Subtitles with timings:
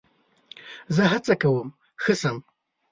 [0.95, 1.67] زه هڅه کوم
[2.01, 2.37] ښه شم.